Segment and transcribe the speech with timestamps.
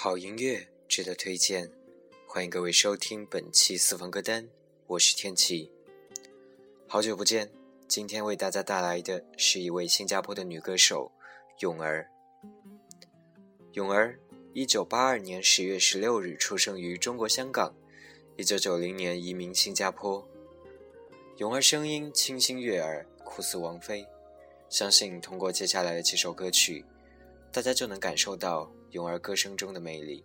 [0.00, 1.72] 好音乐值得推荐，
[2.24, 4.48] 欢迎各位收听本期私房歌单，
[4.86, 5.72] 我是天气。
[6.86, 7.50] 好久不见，
[7.88, 11.10] 今天为大家带来的是一位新加坡的女歌手
[11.58, 12.08] 泳儿。
[13.72, 14.20] 泳儿，
[14.54, 17.74] 一九八二年十月十六日出生于中国香港，
[18.36, 20.24] 一九九零年移民新加坡。
[21.38, 24.06] 泳儿声音清新悦耳，酷似王菲，
[24.68, 26.84] 相信通过接下来的几首歌曲，
[27.50, 28.72] 大家就能感受到。
[28.92, 30.24] 咏儿歌声中的魅力。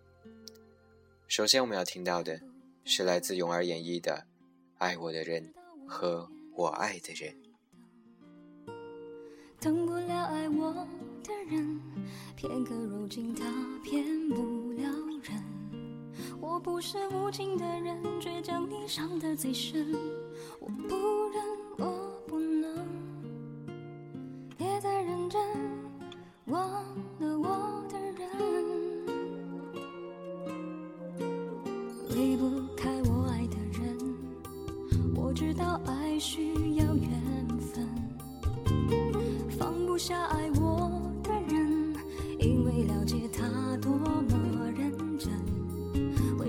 [1.26, 2.40] 首先，我们要听到的
[2.84, 4.12] 是来自咏儿演绎的
[4.78, 5.52] 《爱我的人
[5.86, 7.34] 和我爱的人》。
[9.60, 10.72] 等不了爱我
[11.22, 11.80] 的人，
[12.36, 13.44] 片刻如今他
[13.82, 14.88] 骗不了
[15.22, 15.42] 人。
[16.40, 19.92] 我不是无情的人，却将你伤得最深。
[20.60, 21.23] 我不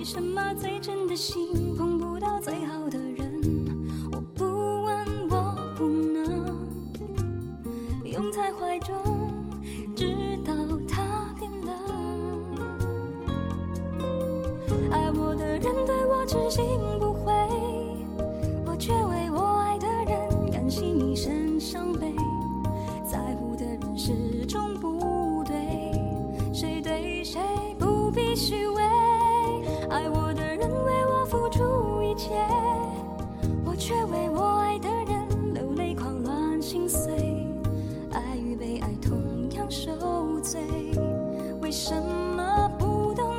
[0.06, 1.76] 什么最真的心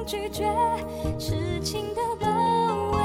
[0.06, 0.44] 拒绝？
[1.18, 2.28] 痴情的包
[2.92, 2.98] 围。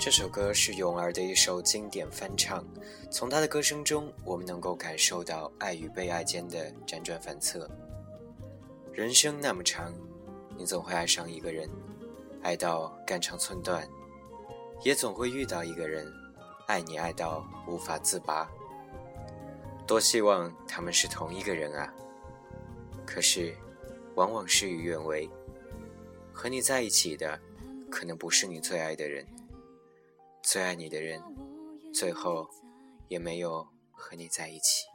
[0.00, 2.64] 这首歌是泳儿的一首经典翻唱，
[3.08, 7.70] 从她的歌声中，我们能够感受到爱与被爱间的辗转反侧。
[8.92, 9.94] 人生那么长，
[10.58, 11.70] 你总会爱上一个人，
[12.42, 13.80] 爱到肝肠寸断；
[14.82, 16.12] 也总会遇到一个人，
[16.66, 18.50] 爱你爱到无法自拔。
[19.90, 21.92] 多希望他们是同一个人啊！
[23.04, 23.52] 可是，
[24.14, 25.28] 往往事与愿违，
[26.32, 27.36] 和你在一起的，
[27.90, 29.26] 可能不是你最爱的人。
[30.44, 31.20] 最爱你的人，
[31.92, 32.48] 最后
[33.08, 34.86] 也没有和你在一起。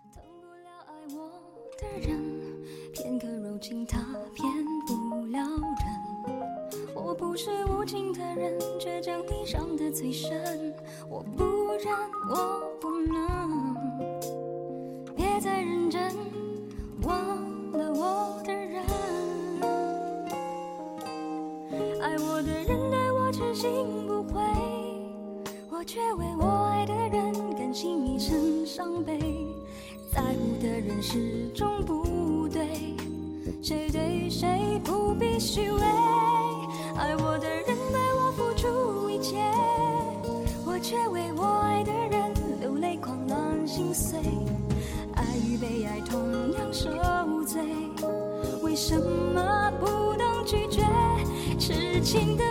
[6.94, 7.36] 我，不。
[7.38, 10.74] 是无情的人，却将你伤得最深。
[11.10, 11.94] 我不忍，
[12.30, 13.65] 我不能，
[15.46, 16.12] 再认真，
[17.04, 17.16] 忘
[17.72, 18.82] 了我的人。
[22.02, 23.70] 爱我的人对我痴心
[24.08, 24.42] 不悔。
[25.70, 29.20] 我却为我爱的人甘心一生伤悲，
[30.12, 32.68] 在乎的人始终不对，
[33.62, 35.80] 谁对谁不必虚伪。
[36.98, 39.38] 爱我的人为我付出一切，
[40.66, 44.20] 我却为我爱的人流泪狂乱心碎。
[46.06, 46.90] 同样受
[47.44, 47.62] 罪，
[48.62, 49.86] 为什么不
[50.16, 50.84] 懂拒绝
[51.58, 52.45] 痴情的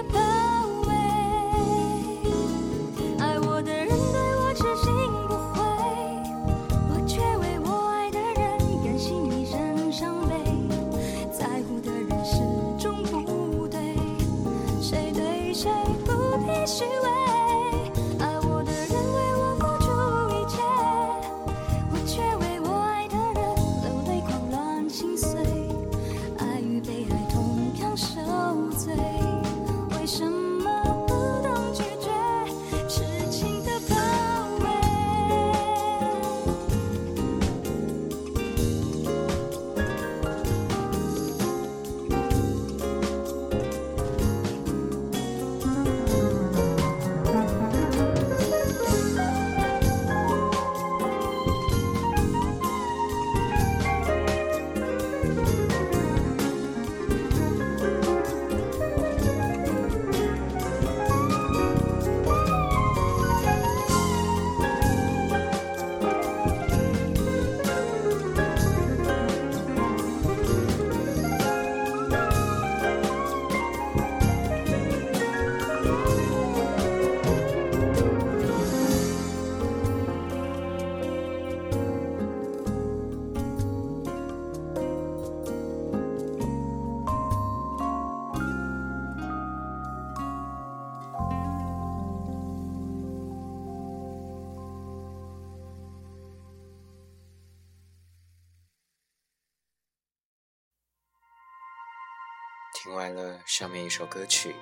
[102.84, 104.54] 听完了上面一首歌曲，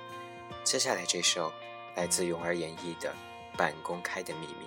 [0.63, 1.51] 接下来这首
[1.97, 3.13] 来自泳儿演绎的
[3.57, 4.65] 《半公开的秘密》。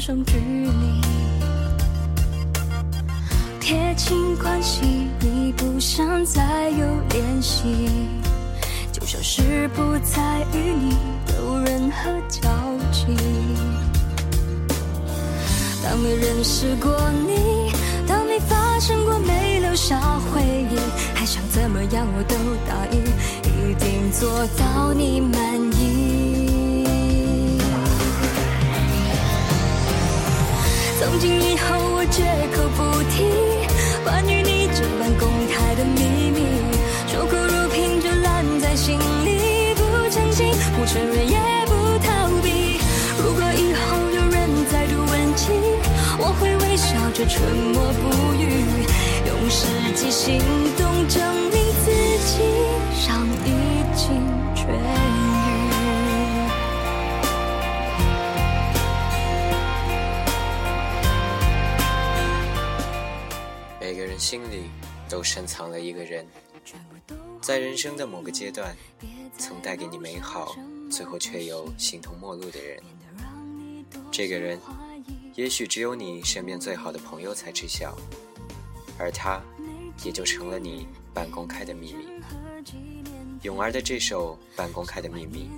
[0.00, 1.00] 生距离，
[3.60, 7.90] 撇清关系，你不想再有联系，
[8.90, 10.96] 就像是不再与你
[11.36, 12.48] 有任何交
[12.90, 13.14] 集。
[15.84, 16.98] 当没认识过
[17.28, 17.70] 你，
[18.08, 20.78] 当没发生过，没留下回忆，
[21.14, 22.34] 还想怎么样我都
[22.66, 23.04] 答应，
[23.44, 25.38] 一定做到你满
[25.74, 26.29] 意。
[31.10, 32.22] 从今以后，我绝
[32.54, 33.26] 口不提
[34.04, 36.46] 关于你这般公开的秘密，
[37.08, 41.36] 守口如瓶，就烂在心里，不澄清，不承认，也
[41.66, 42.78] 不逃避。
[43.18, 45.50] 如果以后有人再度问起，
[46.16, 47.42] 我会微笑着沉
[47.74, 48.86] 默不语，
[49.26, 49.66] 用实
[49.96, 50.38] 际行
[50.78, 51.20] 动证
[51.50, 51.90] 明自
[52.22, 52.38] 己
[52.94, 53.50] 伤已
[53.96, 54.14] 经
[54.54, 54.70] 痊
[64.20, 64.70] 心里
[65.08, 66.26] 都深藏了一个人，
[67.40, 68.76] 在人生的某个阶段，
[69.38, 70.54] 曾带给你美好，
[70.90, 72.82] 最后却又形同陌路的人。
[74.12, 74.60] 这个人，
[75.34, 77.96] 也许只有你身边最好的朋友才知晓，
[78.98, 79.40] 而他，
[80.04, 82.04] 也就成了你半公开的秘密。
[83.40, 85.48] 咏儿的这首《半公开的秘密》，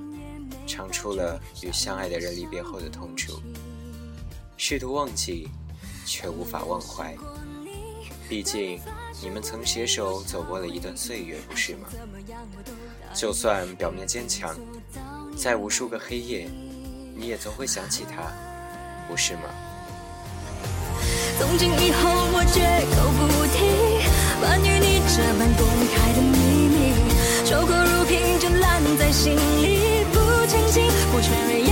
[0.68, 3.42] 唱出了与相爱的人离别后的痛楚，
[4.56, 5.48] 试图忘记，
[6.06, 7.16] 却无法忘怀。
[8.32, 8.80] 毕竟，
[9.20, 11.86] 你们曾携手走过了一段岁月，不是吗？
[13.12, 14.56] 就算表面坚强，
[15.36, 16.48] 在无数个黑夜，
[17.14, 18.32] 你也总会想起他，
[19.06, 19.42] 不是吗？
[21.38, 22.64] 从今以后，我绝
[22.96, 24.00] 口不提
[24.40, 26.96] 关于你这般公开的秘密，
[27.44, 31.68] 守口如瓶，就烂在心里，不澄清，不承认，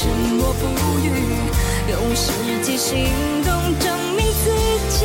[0.00, 0.50] 沉默。
[0.54, 0.66] 不
[1.00, 1.08] 语，
[1.90, 2.32] 用实
[2.62, 3.06] 际行
[3.44, 3.86] 动证
[4.16, 4.50] 明自
[4.88, 5.04] 己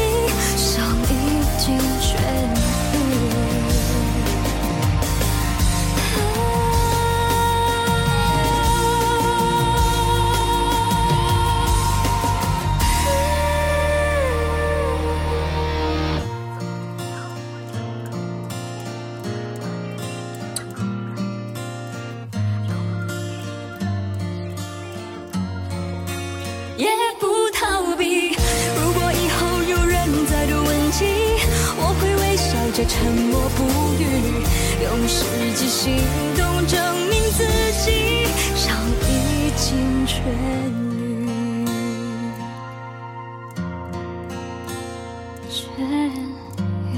[32.84, 33.64] 沉默不
[33.94, 34.04] 语，
[34.84, 35.24] 用实
[35.56, 35.96] 际行
[36.36, 37.46] 动证明自
[37.86, 38.76] 己伤
[39.08, 40.20] 已经痊
[40.92, 41.26] 愈。
[45.50, 45.56] 痊
[46.12, 46.92] 愈。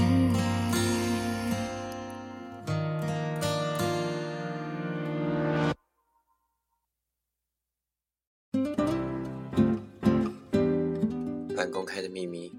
[11.56, 12.52] 半公开的秘密，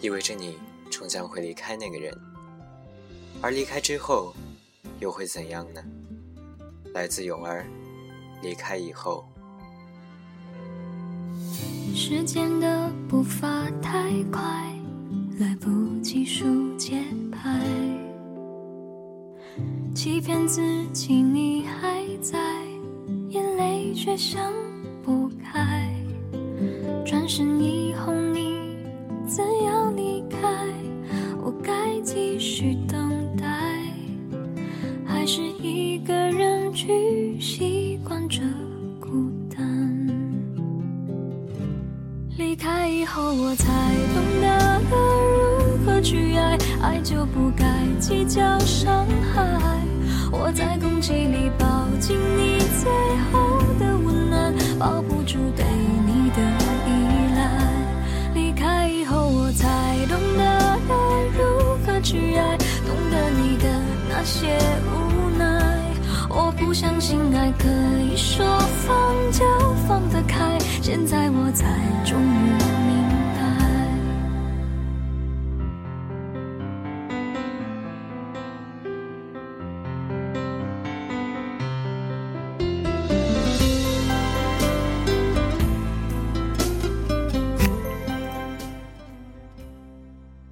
[0.00, 0.58] 意味着你
[0.90, 2.14] 终将会离开那个人。
[3.42, 4.34] 而离开之后，
[5.00, 5.82] 又会怎样呢？
[6.92, 7.64] 来自咏儿，
[8.42, 9.24] 离开以后。
[11.94, 14.42] 时间的步伐太快，
[15.38, 17.60] 来不及数节拍，
[19.94, 20.60] 欺骗自
[20.92, 22.38] 己你还在，
[23.30, 24.52] 眼泪却想
[25.02, 25.90] 不开，
[27.06, 28.60] 转身以后你
[29.26, 30.66] 怎样离开，
[31.42, 32.76] 我该继续。
[35.32, 38.40] 是一个人去习惯这
[38.98, 40.04] 孤单。
[42.36, 43.64] 离开以后，我才
[44.12, 47.64] 懂得如何去爱，爱就不该
[48.00, 49.46] 计较伤害。
[50.32, 52.90] 我在空气里抱紧你最
[53.30, 55.64] 后的温暖，抱不住对
[56.08, 56.42] 你的
[56.88, 56.90] 依
[57.36, 57.40] 赖。
[58.34, 60.76] 离开以后，我才懂得
[61.38, 64.58] 如何去爱，懂得你的那些
[64.90, 65.09] 无。
[66.42, 67.68] 我不相信爱可
[68.00, 69.44] 以说放就
[69.86, 72.24] 放得开，现在我才终于
[72.88, 72.96] 明
[73.36, 73.40] 白。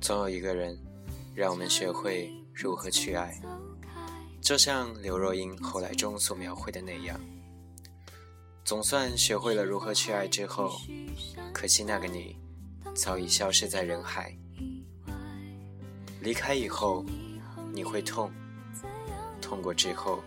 [0.00, 0.78] 总有一个人，
[1.34, 3.34] 让我们学会如何去爱。
[4.48, 7.20] 就像刘若英后来中所描绘的那样。
[8.64, 10.72] 总算学会了如何去爱之后，
[11.52, 12.34] 可惜那个你，
[12.94, 14.34] 早已消失在人海。
[16.22, 17.04] 离开以后，
[17.74, 18.32] 你会痛，
[19.38, 20.24] 痛过之后，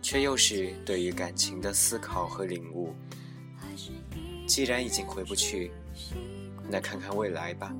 [0.00, 2.94] 却又是对于感情的思考和领悟。
[4.46, 5.70] 既然已经回不去，
[6.70, 7.70] 那看看未来吧。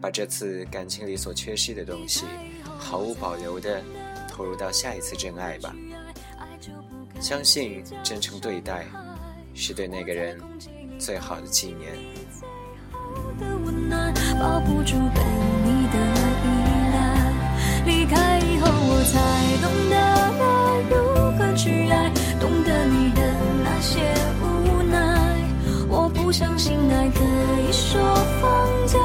[0.00, 2.24] 把这次感情里所缺失的东西，
[2.78, 3.84] 毫无保留的
[4.36, 5.74] 投入到下一次真爱吧。
[7.18, 8.84] 相信真诚对待，
[9.54, 10.38] 是对那个人
[10.98, 11.94] 最好的纪念。
[17.86, 19.16] 离开以后，我才
[19.62, 20.44] 懂得了
[20.90, 20.94] 如
[21.38, 23.20] 何去爱，懂得你的
[23.64, 24.12] 那些
[24.42, 24.94] 无奈。
[25.88, 27.24] 我不相信爱可
[27.62, 28.98] 以说放就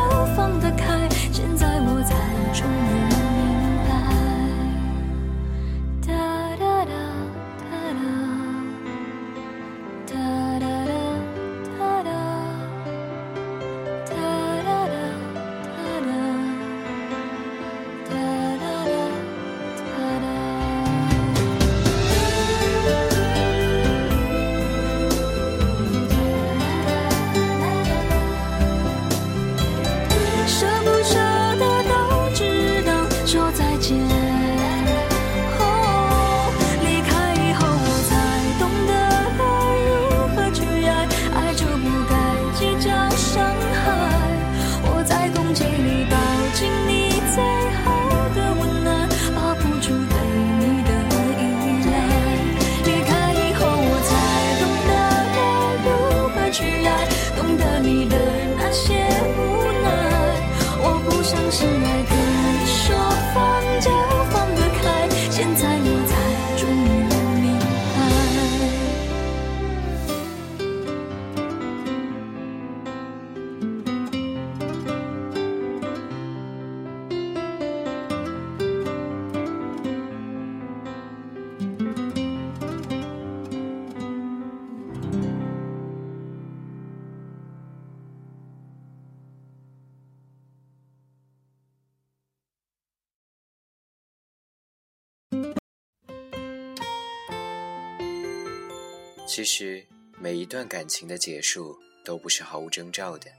[99.33, 99.81] 其实，
[100.19, 103.31] 每一段感情的结束都不是毫无征兆的。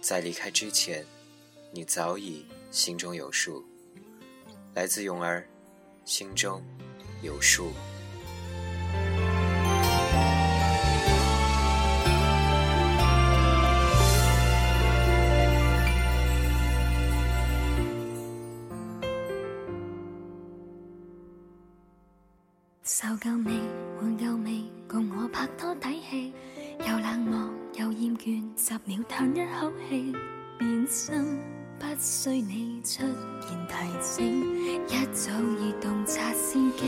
[0.00, 1.04] 在离开之前，
[1.72, 3.64] 你早已心中有数。
[4.74, 5.44] 来自勇儿，
[6.04, 6.62] 心中
[7.20, 7.72] 有数。
[22.84, 23.60] 受够你，
[29.08, 30.14] 叹一口气，
[30.58, 31.40] 变心
[31.78, 34.22] 不需你出言提醒，
[34.86, 35.30] 一早
[35.60, 36.82] 已洞察先机。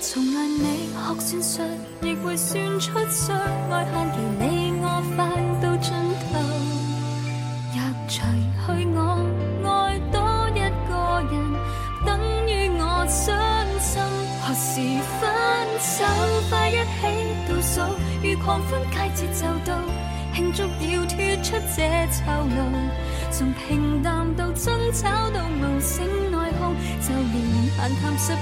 [0.00, 1.62] 从来未学算术，
[2.02, 3.38] 亦会算出相
[3.70, 5.18] 爱限期，你我快
[5.62, 5.92] 到尽
[6.32, 6.32] 头，
[7.74, 7.78] 若
[8.08, 8.14] 除
[8.66, 8.98] 去我
[9.68, 9.68] 爱
[10.10, 10.16] 多
[10.56, 10.90] 一个
[11.30, 11.34] 人，
[12.06, 12.08] 等
[12.48, 13.18] 于我伤
[13.80, 14.02] 心。
[14.42, 14.80] 何时
[15.20, 15.22] 分
[15.78, 16.04] 手？
[16.48, 17.00] 快一起
[17.46, 17.74] 倒数，
[18.22, 19.70] 如狂欢佳节就到，
[20.34, 22.58] 庆祝要脱出这囚牢。
[23.30, 27.34] 从平淡到争吵到无声内耗，就连
[27.76, 28.38] 闲谈十句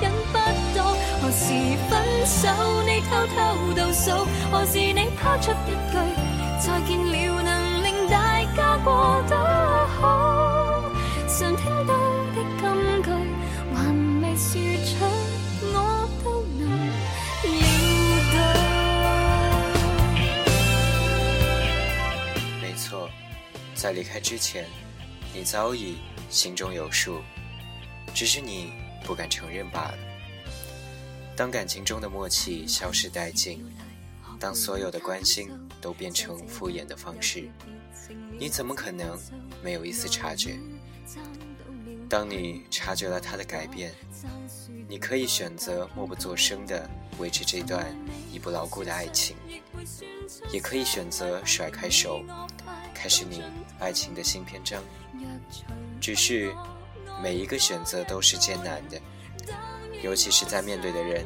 [0.00, 0.34] 忍不
[0.76, 0.78] 到。
[1.22, 1.44] 何时
[1.88, 1.92] 分
[2.26, 2.48] 手？
[2.84, 3.36] 你偷偷
[3.74, 5.94] 倒数，何时你抛出一句
[6.60, 9.32] 再见了，能令大家过得
[9.98, 10.82] 好？
[11.28, 11.75] 常听
[23.76, 24.66] 在离开之前，
[25.34, 25.98] 你早已
[26.30, 27.20] 心中有数，
[28.14, 28.72] 只是你
[29.04, 29.98] 不敢承认罢了。
[31.36, 33.62] 当感情中的默契消失殆尽，
[34.40, 37.50] 当所有的关心都变成敷衍的方式，
[38.38, 39.18] 你怎么可能
[39.62, 40.58] 没有一丝察觉？
[42.08, 43.92] 当你察觉了他的改变，
[44.88, 47.84] 你可以选择默不作声地维持这段
[48.32, 49.36] 已不牢固的爱情，
[50.52, 52.22] 也可以选择甩开手。
[52.94, 53.42] 开始你
[53.78, 54.82] 爱情的新篇章，
[56.00, 56.54] 只是
[57.22, 59.00] 每一个选择都是艰难的，
[60.02, 61.24] 尤其是在面对的人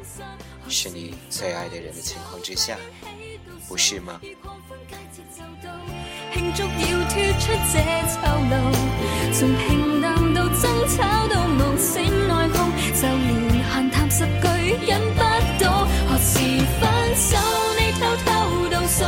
[0.67, 2.77] 是你最爱的人的情况之下，
[3.67, 4.19] 不是吗？
[10.97, 12.55] 吵到无醒内讧，
[12.99, 14.47] 就连闲谈十句
[14.85, 15.19] 忍不
[15.63, 16.39] 到，何时
[16.79, 16.81] 分
[17.15, 17.37] 手？
[17.77, 18.29] 你偷偷
[18.69, 18.99] 倒数，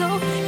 [0.00, 0.39] 走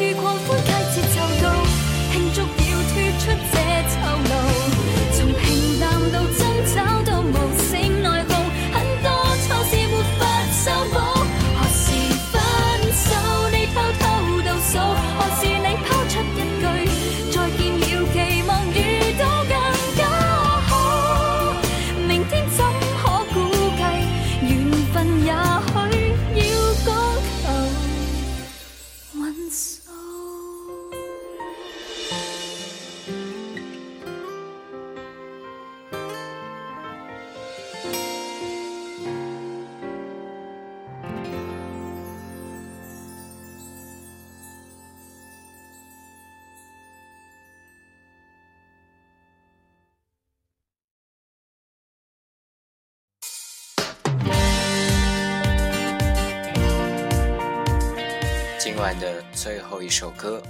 [58.93, 60.43] 晚的最后一首歌，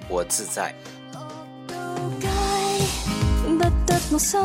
[0.08, 0.74] 《我自在》。
[1.68, 1.78] 到
[2.20, 2.26] 街
[3.46, 4.40] 不得我心，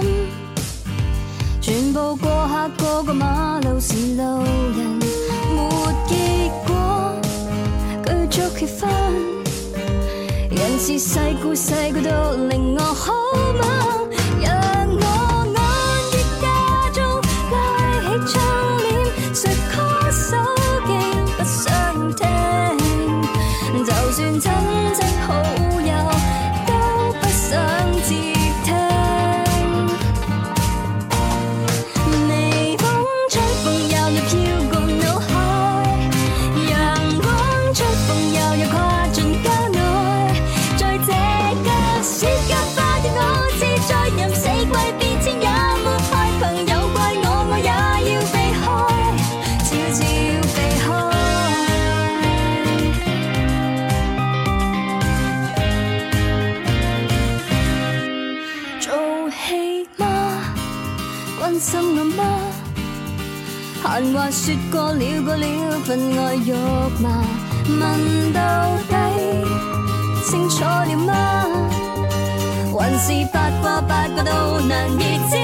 [1.59, 4.43] 全部過客過個馬路是路
[4.77, 4.99] 人，
[5.55, 5.67] 沒
[6.05, 7.15] 結果，
[8.05, 8.87] 居足缺分。
[10.51, 13.11] 人是世故世故都令我好
[13.57, 14.08] 猛，
[64.31, 65.45] 说过了过了，
[65.85, 66.55] 分外肉
[67.01, 67.09] 麻。
[67.67, 68.39] 问到
[68.89, 68.93] 底
[70.25, 71.11] 清楚了吗？
[72.71, 75.35] 还是八卦八卦都难以知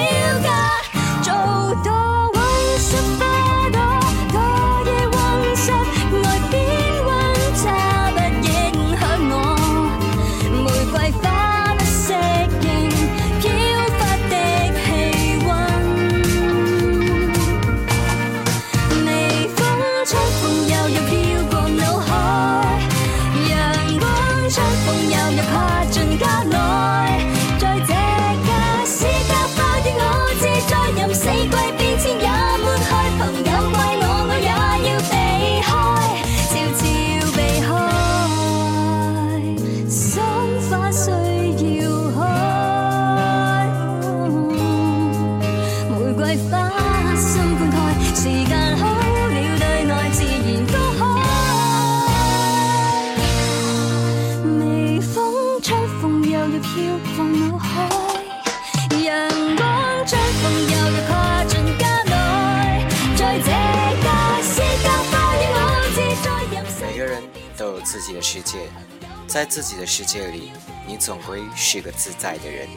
[69.36, 70.54] 在自己的世界里，
[70.88, 72.70] 你总归是个自在的人。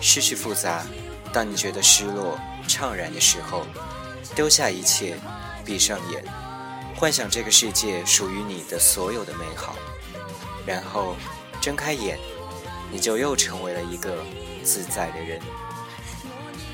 [0.00, 0.86] 世事复杂，
[1.34, 3.66] 当你觉得失落、怅然的时候，
[4.34, 5.18] 丢下一切，
[5.66, 6.24] 闭上眼，
[6.96, 9.76] 幻想这个世界属于你的所有的美好，
[10.66, 11.14] 然后
[11.60, 12.18] 睁开眼，
[12.90, 14.24] 你就又成为了一个
[14.64, 15.38] 自在的人。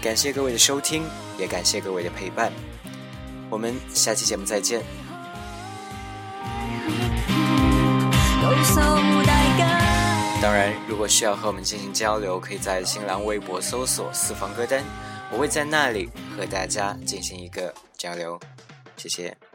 [0.01, 1.03] 感谢各位的收听，
[1.37, 2.53] 也感谢各位的陪伴，
[3.51, 5.02] 我们下期节目再见。
[10.40, 10.53] 当。
[10.53, 14.83] 然，如果需要和我们进行交流，可以在新浪微博搜索“四方歌单”，
[15.31, 18.38] 我会在那里和大家进行一个交流。
[18.96, 19.52] 谢谢。